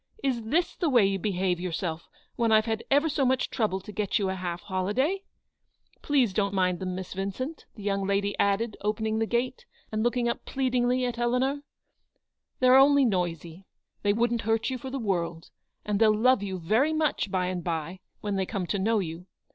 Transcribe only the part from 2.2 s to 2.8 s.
when I've